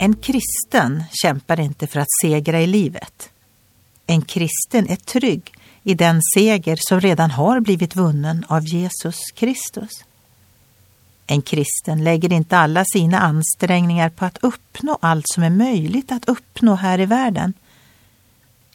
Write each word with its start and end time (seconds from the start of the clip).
En 0.00 0.14
kristen 0.16 1.04
kämpar 1.12 1.60
inte 1.60 1.86
för 1.86 2.00
att 2.00 2.12
segra 2.22 2.60
i 2.60 2.66
livet. 2.66 3.30
En 4.06 4.22
kristen 4.22 4.88
är 4.88 4.96
trygg 4.96 5.52
i 5.82 5.94
den 5.94 6.20
seger 6.34 6.78
som 6.80 7.00
redan 7.00 7.30
har 7.30 7.60
blivit 7.60 7.96
vunnen 7.96 8.44
av 8.48 8.64
Jesus 8.64 9.16
Kristus. 9.34 9.90
En 11.26 11.42
kristen 11.42 12.04
lägger 12.04 12.32
inte 12.32 12.58
alla 12.58 12.84
sina 12.84 13.18
ansträngningar 13.18 14.08
på 14.08 14.24
att 14.24 14.38
uppnå 14.38 14.98
allt 15.00 15.28
som 15.28 15.42
är 15.42 15.50
möjligt 15.50 16.12
att 16.12 16.28
uppnå 16.28 16.74
här 16.74 17.00
i 17.00 17.06
världen. 17.06 17.52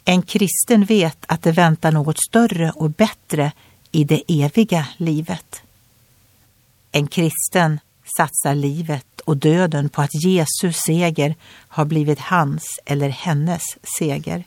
En 0.05 0.21
kristen 0.21 0.85
vet 0.85 1.25
att 1.27 1.41
det 1.41 1.51
väntar 1.51 1.91
något 1.91 2.17
större 2.29 2.71
och 2.71 2.89
bättre 2.89 3.51
i 3.91 4.03
det 4.03 4.23
eviga 4.27 4.87
livet. 4.97 5.61
En 6.91 7.07
kristen 7.07 7.79
satsar 8.17 8.55
livet 8.55 9.21
och 9.21 9.37
döden 9.37 9.89
på 9.89 10.01
att 10.01 10.23
Jesus 10.23 10.75
seger 10.75 11.35
har 11.67 11.85
blivit 11.85 12.19
hans 12.19 12.63
eller 12.85 13.09
hennes 13.09 13.63
seger. 13.99 14.43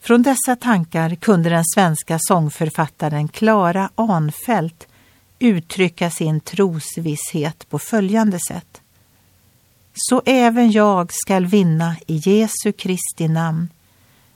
Från 0.00 0.22
dessa 0.22 0.56
tankar 0.56 1.14
kunde 1.14 1.50
den 1.50 1.64
svenska 1.74 2.18
sångförfattaren 2.20 3.28
Klara 3.28 3.90
Anfält 3.94 4.86
uttrycka 5.38 6.10
sin 6.10 6.40
trosvisshet 6.40 7.68
på 7.70 7.78
följande 7.78 8.38
sätt. 8.48 8.80
Så 9.94 10.22
även 10.26 10.70
jag 10.70 11.12
skall 11.12 11.46
vinna 11.46 11.96
i 12.06 12.16
Jesu 12.16 12.72
Kristi 12.72 13.28
namn. 13.28 13.68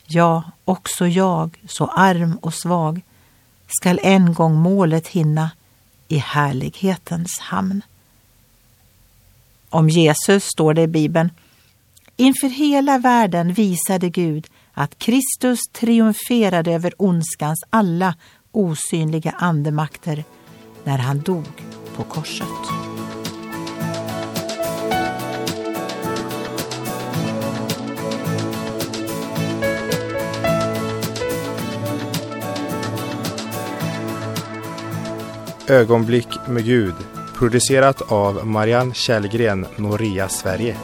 Ja, 0.06 0.42
också 0.64 1.06
jag, 1.06 1.58
så 1.68 1.86
arm 1.86 2.38
och 2.42 2.54
svag, 2.54 3.00
skall 3.66 4.00
en 4.02 4.34
gång 4.34 4.54
målet 4.54 5.08
hinna 5.08 5.50
i 6.10 6.18
härlighetens 6.18 7.38
hamn. 7.40 7.82
Om 9.68 9.88
Jesus 9.88 10.44
står 10.44 10.74
det 10.74 10.82
i 10.82 10.86
Bibeln. 10.86 11.30
Inför 12.16 12.48
hela 12.48 12.98
världen 12.98 13.52
visade 13.52 14.10
Gud 14.10 14.46
att 14.72 14.98
Kristus 14.98 15.58
triumferade 15.72 16.72
över 16.72 16.94
ondskans 16.96 17.64
alla 17.70 18.14
osynliga 18.52 19.30
andemakter 19.30 20.24
när 20.84 20.98
han 20.98 21.20
dog 21.20 21.46
på 21.96 22.04
korset. 22.04 22.89
Ögonblick 35.70 36.28
med 36.48 36.64
Gud 36.64 36.94
producerat 37.38 38.12
av 38.12 38.46
Marianne 38.46 38.94
Källgren, 38.94 39.66
Noria 39.76 40.28
Sverige. 40.28 40.76